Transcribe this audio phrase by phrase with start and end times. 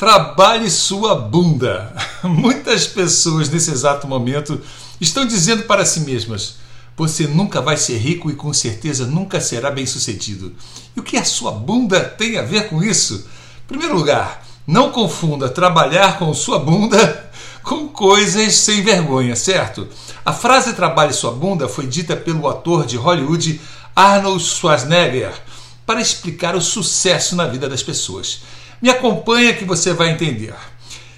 [0.00, 1.94] Trabalhe sua bunda.
[2.24, 4.58] Muitas pessoas nesse exato momento
[4.98, 6.56] estão dizendo para si mesmas:
[6.96, 10.54] você nunca vai ser rico e com certeza nunca será bem-sucedido.
[10.96, 13.26] E o que a sua bunda tem a ver com isso?
[13.64, 17.30] Em primeiro lugar, não confunda trabalhar com sua bunda
[17.62, 19.86] com coisas sem vergonha, certo?
[20.24, 23.60] A frase trabalhe sua bunda foi dita pelo ator de Hollywood
[23.94, 25.34] Arnold Schwarzenegger
[25.84, 28.40] para explicar o sucesso na vida das pessoas.
[28.80, 30.54] Me acompanha que você vai entender.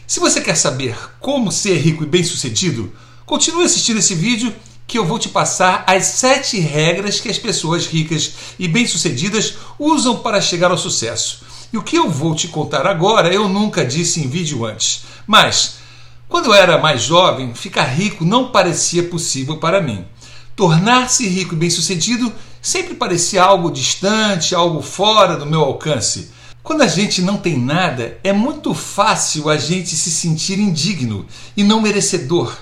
[0.04, 2.92] Se você quer saber como ser rico e bem-sucedido,
[3.24, 4.52] continue assistindo esse vídeo
[4.84, 10.18] que eu vou te passar as sete regras que as pessoas ricas e bem-sucedidas usam
[10.18, 11.44] para chegar ao sucesso.
[11.72, 15.04] E o que eu vou te contar agora eu nunca disse em vídeo antes.
[15.24, 15.76] Mas,
[16.28, 20.04] quando eu era mais jovem, ficar rico não parecia possível para mim.
[20.56, 26.30] Tornar-se rico e bem-sucedido sempre parecia algo distante, algo fora do meu alcance.
[26.62, 31.26] Quando a gente não tem nada, é muito fácil a gente se sentir indigno
[31.56, 32.56] e não merecedor.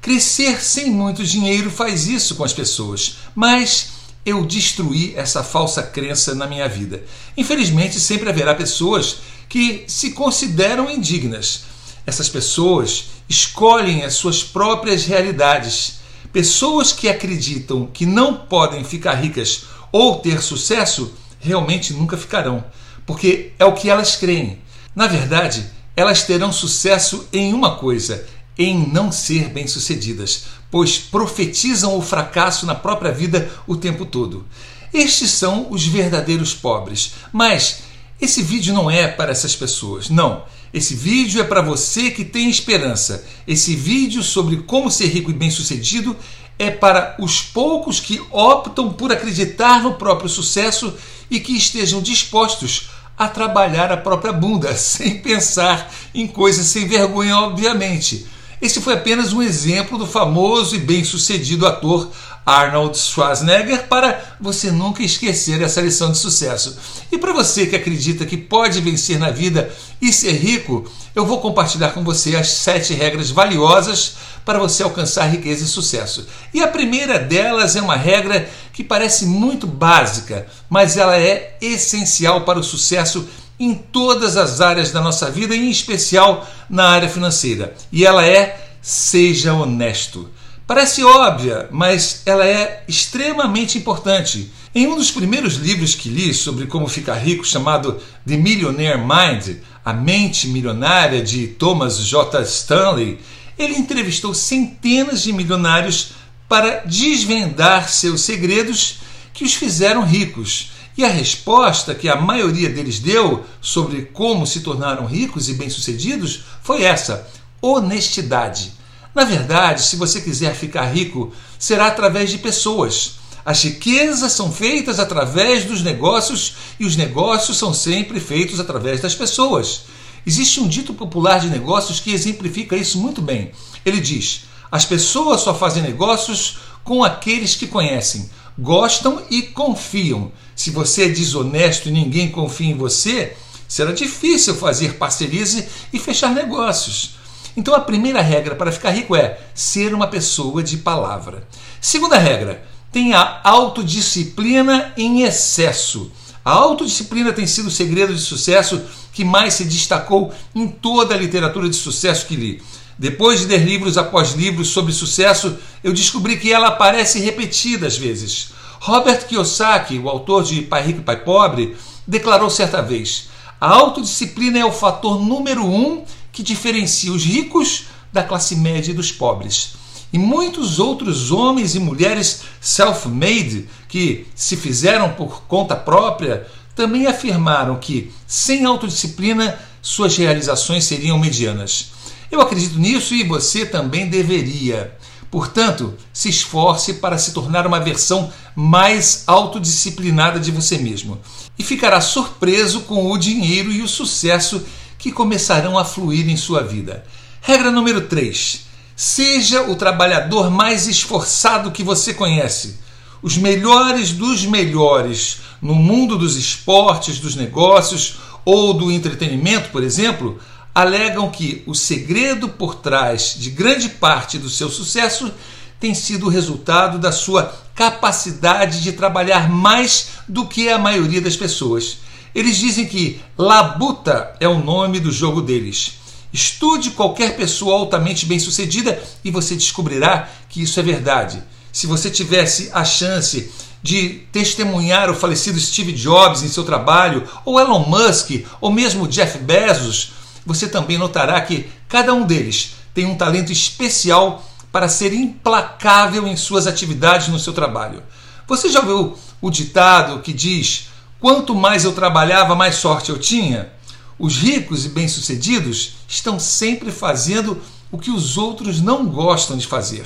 [0.00, 3.88] Crescer sem muito dinheiro faz isso com as pessoas, mas
[4.24, 7.02] eu destruí essa falsa crença na minha vida.
[7.36, 9.16] Infelizmente, sempre haverá pessoas
[9.48, 11.64] que se consideram indignas.
[12.06, 15.98] Essas pessoas escolhem as suas próprias realidades.
[16.32, 22.64] Pessoas que acreditam que não podem ficar ricas ou ter sucesso realmente nunca ficarão
[23.10, 24.60] porque é o que elas creem.
[24.94, 28.24] Na verdade, elas terão sucesso em uma coisa,
[28.56, 34.46] em não ser bem-sucedidas, pois profetizam o fracasso na própria vida o tempo todo.
[34.94, 37.14] Estes são os verdadeiros pobres.
[37.32, 37.80] Mas
[38.20, 40.44] esse vídeo não é para essas pessoas, não.
[40.72, 43.24] Esse vídeo é para você que tem esperança.
[43.44, 46.16] Esse vídeo sobre como ser rico e bem-sucedido
[46.56, 50.94] é para os poucos que optam por acreditar no próprio sucesso
[51.28, 52.90] e que estejam dispostos
[53.20, 58.26] a trabalhar a própria bunda, sem pensar em coisas sem vergonha, obviamente.
[58.60, 62.10] Esse foi apenas um exemplo do famoso e bem-sucedido ator
[62.44, 66.76] Arnold Schwarzenegger para você nunca esquecer essa lição de sucesso.
[67.10, 69.70] E para você que acredita que pode vencer na vida
[70.00, 75.26] e ser rico, eu vou compartilhar com você as sete regras valiosas para você alcançar
[75.26, 76.26] riqueza e sucesso.
[76.52, 82.42] E a primeira delas é uma regra que parece muito básica, mas ela é essencial
[82.42, 83.28] para o sucesso
[83.60, 87.74] em todas as áreas da nossa vida, em especial na área financeira.
[87.92, 90.30] E ela é seja honesto.
[90.66, 94.50] Parece óbvia, mas ela é extremamente importante.
[94.74, 99.58] Em um dos primeiros livros que li sobre como ficar rico, chamado The Millionaire Mind,
[99.84, 102.40] A Mente Milionária de Thomas J.
[102.42, 103.18] Stanley,
[103.58, 106.12] ele entrevistou centenas de milionários
[106.48, 109.00] para desvendar seus segredos
[109.34, 110.70] que os fizeram ricos.
[111.00, 116.42] E a resposta que a maioria deles deu sobre como se tornaram ricos e bem-sucedidos
[116.62, 117.26] foi essa:
[117.58, 118.74] honestidade.
[119.14, 123.12] Na verdade, se você quiser ficar rico, será através de pessoas.
[123.46, 129.14] As riquezas são feitas através dos negócios e os negócios são sempre feitos através das
[129.14, 129.84] pessoas.
[130.26, 133.52] Existe um dito popular de negócios que exemplifica isso muito bem.
[133.86, 138.28] Ele diz: as pessoas só fazem negócios com aqueles que conhecem,
[138.58, 140.32] gostam e confiam.
[140.54, 146.34] Se você é desonesto e ninguém confia em você, será difícil fazer parcerias e fechar
[146.34, 147.16] negócios.
[147.56, 151.46] Então a primeira regra para ficar rico é ser uma pessoa de palavra.
[151.80, 156.10] Segunda regra, tenha autodisciplina em excesso.
[156.44, 158.82] A autodisciplina tem sido o segredo de sucesso
[159.12, 162.62] que mais se destacou em toda a literatura de sucesso que li.
[163.00, 167.96] Depois de ler livros após livros sobre sucesso, eu descobri que ela aparece repetida às
[167.96, 168.50] vezes.
[168.78, 174.58] Robert Kiyosaki, o autor de Pai Rico e Pai Pobre, declarou certa vez: a autodisciplina
[174.58, 179.76] é o fator número um que diferencia os ricos da classe média e dos pobres.
[180.12, 186.46] E muitos outros homens e mulheres self-made que se fizeram por conta própria
[186.76, 191.98] também afirmaram que, sem autodisciplina, suas realizações seriam medianas.
[192.30, 194.96] Eu acredito nisso e você também deveria.
[195.30, 201.20] Portanto, se esforce para se tornar uma versão mais autodisciplinada de você mesmo
[201.58, 204.62] e ficará surpreso com o dinheiro e o sucesso
[204.98, 207.04] que começarão a fluir em sua vida.
[207.40, 208.66] Regra número 3:
[208.96, 212.78] seja o trabalhador mais esforçado que você conhece.
[213.22, 220.38] Os melhores dos melhores no mundo dos esportes, dos negócios ou do entretenimento, por exemplo,
[220.74, 225.32] alegam que o segredo por trás de grande parte do seu sucesso
[225.78, 231.36] tem sido o resultado da sua capacidade de trabalhar mais do que a maioria das
[231.36, 231.98] pessoas.
[232.34, 235.94] Eles dizem que labuta é o nome do jogo deles.
[236.32, 241.42] Estude qualquer pessoa altamente bem-sucedida e você descobrirá que isso é verdade.
[241.72, 243.50] Se você tivesse a chance
[243.82, 249.38] de testemunhar o falecido Steve Jobs em seu trabalho, ou Elon Musk, ou mesmo Jeff
[249.38, 250.12] Bezos,
[250.44, 256.36] você também notará que cada um deles tem um talento especial para ser implacável em
[256.36, 258.02] suas atividades no seu trabalho.
[258.46, 260.88] Você já ouviu o ditado que diz:
[261.18, 263.72] quanto mais eu trabalhava, mais sorte eu tinha?
[264.18, 267.60] Os ricos e bem-sucedidos estão sempre fazendo
[267.90, 270.04] o que os outros não gostam de fazer.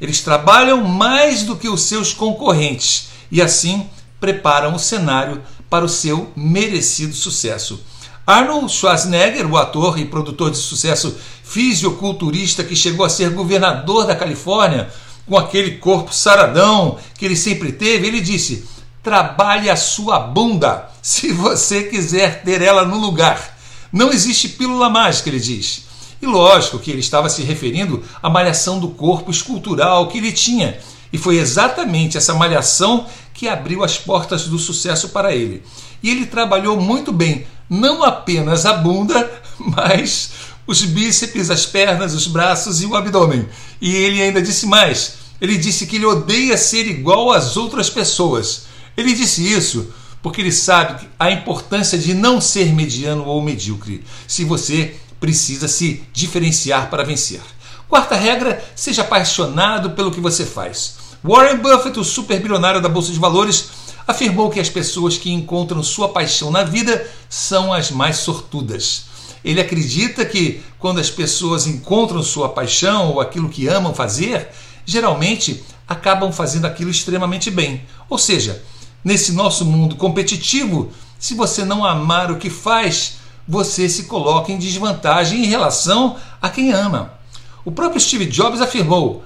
[0.00, 3.88] Eles trabalham mais do que os seus concorrentes e assim
[4.20, 7.80] preparam o cenário para o seu merecido sucesso.
[8.26, 14.16] Arnold Schwarzenegger, o ator e produtor de sucesso fisiculturista que chegou a ser governador da
[14.16, 14.88] Califórnia,
[15.26, 18.66] com aquele corpo saradão que ele sempre teve, ele disse:
[19.02, 23.58] trabalhe a sua bunda se você quiser ter ela no lugar.
[23.92, 25.84] Não existe pílula mágica, ele diz.
[26.20, 30.78] E lógico que ele estava se referindo à malhação do corpo escultural que ele tinha.
[31.12, 35.62] E foi exatamente essa malhação que abriu as portas do sucesso para ele.
[36.02, 40.30] E ele trabalhou muito bem, não apenas a bunda, mas
[40.66, 43.48] os bíceps, as pernas, os braços e o abdômen.
[43.80, 48.66] E ele ainda disse mais: ele disse que ele odeia ser igual às outras pessoas.
[48.96, 54.42] Ele disse isso porque ele sabe a importância de não ser mediano ou medíocre, se
[54.42, 57.42] você precisa se diferenciar para vencer.
[57.88, 60.94] Quarta regra: seja apaixonado pelo que você faz.
[61.22, 63.68] Warren Buffett, o superbilionário da Bolsa de Valores,
[64.06, 69.06] afirmou que as pessoas que encontram sua paixão na vida são as mais sortudas.
[69.44, 74.48] Ele acredita que quando as pessoas encontram sua paixão ou aquilo que amam fazer,
[74.86, 77.82] geralmente acabam fazendo aquilo extremamente bem.
[78.08, 78.62] Ou seja,
[79.04, 83.16] Nesse nosso mundo competitivo, se você não amar o que faz,
[83.46, 87.12] você se coloca em desvantagem em relação a quem ama.
[87.66, 89.22] O próprio Steve Jobs afirmou: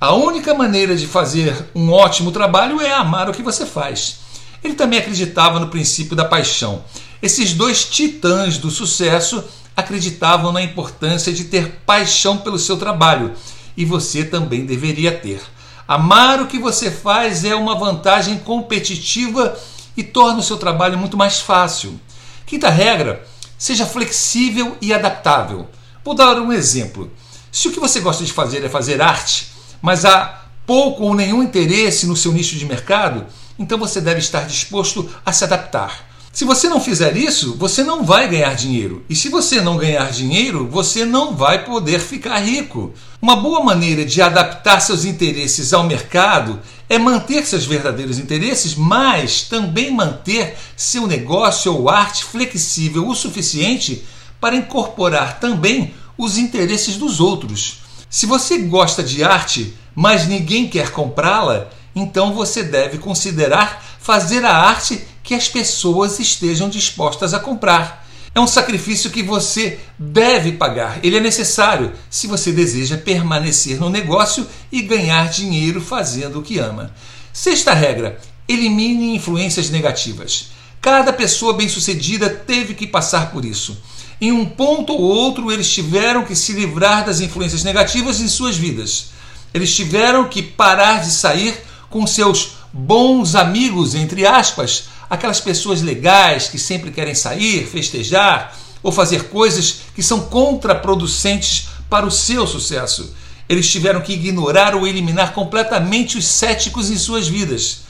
[0.00, 4.20] a única maneira de fazer um ótimo trabalho é amar o que você faz.
[4.62, 6.84] Ele também acreditava no princípio da paixão.
[7.20, 9.42] Esses dois titãs do sucesso
[9.76, 13.32] acreditavam na importância de ter paixão pelo seu trabalho
[13.76, 15.40] e você também deveria ter.
[15.86, 19.58] Amar o que você faz é uma vantagem competitiva
[19.96, 21.98] e torna o seu trabalho muito mais fácil.
[22.46, 25.68] Quinta regra: seja flexível e adaptável.
[26.04, 27.10] Vou dar um exemplo.
[27.50, 31.42] Se o que você gosta de fazer é fazer arte, mas há pouco ou nenhum
[31.42, 33.26] interesse no seu nicho de mercado,
[33.58, 36.08] então você deve estar disposto a se adaptar.
[36.38, 39.04] Se você não fizer isso, você não vai ganhar dinheiro.
[39.08, 42.92] E se você não ganhar dinheiro, você não vai poder ficar rico.
[43.20, 49.42] Uma boa maneira de adaptar seus interesses ao mercado é manter seus verdadeiros interesses, mas
[49.42, 54.04] também manter seu negócio ou arte flexível o suficiente
[54.40, 57.78] para incorporar também os interesses dos outros.
[58.10, 64.56] Se você gosta de arte, mas ninguém quer comprá-la, então você deve considerar fazer a
[64.56, 68.06] arte que as pessoas estejam dispostas a comprar.
[68.34, 71.00] É um sacrifício que você deve pagar.
[71.02, 76.58] Ele é necessário se você deseja permanecer no negócio e ganhar dinheiro fazendo o que
[76.58, 76.94] ama.
[77.32, 78.18] Sexta regra:
[78.48, 80.50] elimine influências negativas.
[80.80, 83.76] Cada pessoa bem-sucedida teve que passar por isso.
[84.20, 88.56] Em um ponto ou outro, eles tiveram que se livrar das influências negativas em suas
[88.56, 89.10] vidas.
[89.54, 91.56] Eles tiveram que parar de sair
[91.88, 98.92] com seus bons amigos, entre aspas, aquelas pessoas legais que sempre querem sair, festejar ou
[98.92, 103.14] fazer coisas que são contraproducentes para o seu sucesso.
[103.48, 107.82] Eles tiveram que ignorar ou eliminar completamente os céticos em suas vidas.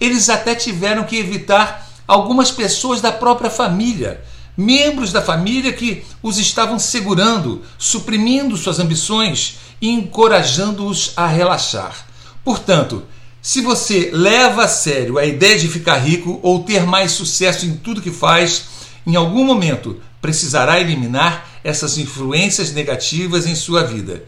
[0.00, 4.22] Eles até tiveram que evitar algumas pessoas da própria família,
[4.56, 12.06] membros da família que os estavam segurando, suprimindo suas ambições e encorajando-os a relaxar.
[12.44, 13.02] Portanto,
[13.42, 17.76] se você leva a sério a ideia de ficar rico ou ter mais sucesso em
[17.76, 18.64] tudo que faz,
[19.06, 24.24] em algum momento precisará eliminar essas influências negativas em sua vida.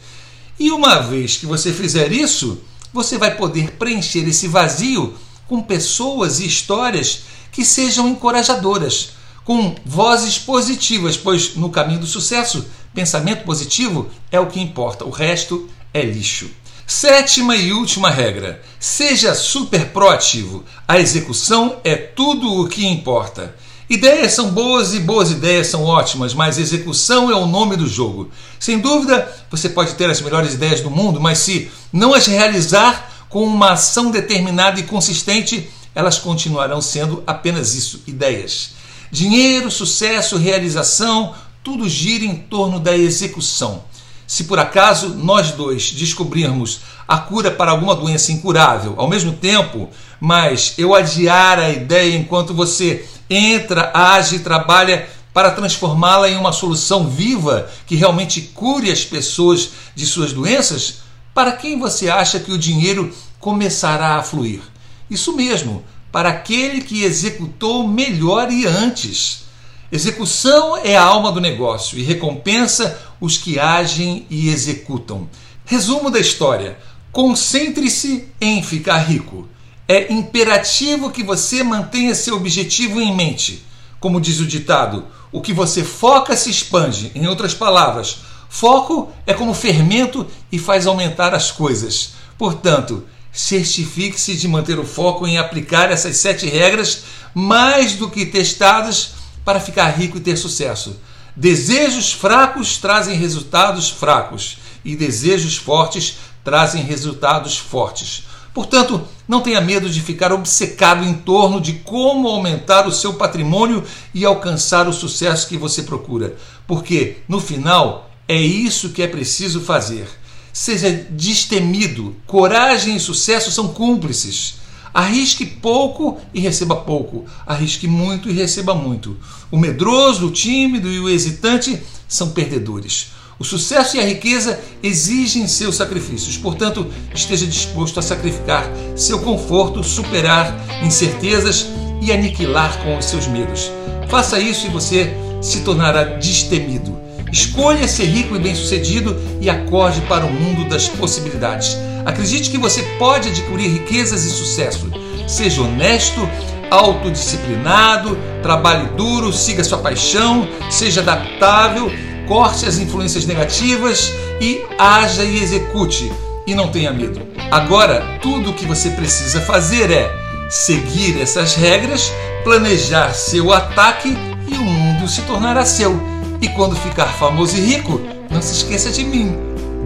[0.58, 2.60] E uma vez que você fizer isso,
[2.92, 5.14] você vai poder preencher esse vazio
[5.46, 9.10] com pessoas e histórias que sejam encorajadoras,
[9.48, 15.10] com vozes positivas, pois no caminho do sucesso, pensamento positivo é o que importa, o
[15.10, 16.50] resto é lixo.
[16.86, 20.64] Sétima e última regra: seja super proativo.
[20.86, 23.56] A execução é tudo o que importa.
[23.88, 28.30] Ideias são boas e boas ideias são ótimas, mas execução é o nome do jogo.
[28.60, 33.10] Sem dúvida, você pode ter as melhores ideias do mundo, mas se não as realizar
[33.30, 38.76] com uma ação determinada e consistente, elas continuarão sendo apenas isso, ideias.
[39.10, 43.84] Dinheiro, sucesso, realização, tudo gira em torno da execução.
[44.26, 49.88] Se por acaso nós dois descobrirmos a cura para alguma doença incurável ao mesmo tempo,
[50.20, 56.52] mas eu adiar a ideia enquanto você entra, age e trabalha para transformá-la em uma
[56.52, 60.96] solução viva que realmente cure as pessoas de suas doenças,
[61.32, 64.60] para quem você acha que o dinheiro começará a fluir?
[65.08, 69.44] Isso mesmo, para aquele que executou melhor e antes.
[69.90, 75.28] Execução é a alma do negócio e recompensa os que agem e executam.
[75.64, 76.78] Resumo da história:
[77.10, 79.48] concentre-se em ficar rico.
[79.86, 83.64] É imperativo que você mantenha seu objetivo em mente.
[83.98, 87.10] Como diz o ditado, o que você foca se expande.
[87.14, 92.12] Em outras palavras, foco é como fermento e faz aumentar as coisas.
[92.36, 93.04] Portanto,
[93.38, 99.12] certifique-se de manter o foco em aplicar essas sete regras mais do que testadas
[99.44, 100.96] para ficar rico e ter sucesso.
[101.36, 108.24] Desejos fracos trazem resultados fracos e desejos fortes trazem resultados fortes.
[108.52, 113.84] Portanto, não tenha medo de ficar obcecado em torno de como aumentar o seu patrimônio
[114.12, 116.34] e alcançar o sucesso que você procura,
[116.66, 120.08] porque no final é isso que é preciso fazer.
[120.52, 124.56] Seja destemido, coragem e sucesso são cúmplices.
[124.92, 127.24] Arrisque pouco e receba pouco.
[127.46, 129.16] Arrisque muito e receba muito.
[129.50, 133.12] O medroso, o tímido e o hesitante são perdedores.
[133.38, 139.84] O sucesso e a riqueza exigem seus sacrifícios, portanto, esteja disposto a sacrificar seu conforto,
[139.84, 141.68] superar incertezas
[142.02, 143.70] e aniquilar com os seus medos.
[144.08, 147.07] Faça isso e você se tornará destemido.
[147.32, 151.76] Escolha ser rico e bem-sucedido e acorde para o mundo das possibilidades.
[152.04, 154.90] Acredite que você pode adquirir riquezas e sucesso.
[155.26, 156.28] Seja honesto,
[156.70, 161.90] autodisciplinado, trabalhe duro, siga sua paixão, seja adaptável,
[162.26, 166.10] corte as influências negativas e haja e execute.
[166.46, 167.20] E não tenha medo.
[167.50, 170.10] Agora, tudo o que você precisa fazer é
[170.48, 172.10] seguir essas regras,
[172.42, 174.16] planejar seu ataque
[174.48, 176.17] e o mundo se tornará seu.
[176.40, 179.36] E quando ficar famoso e rico, não se esqueça de mim.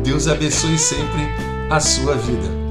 [0.04, 1.28] Deus abençoe sempre
[1.70, 2.61] a sua vida.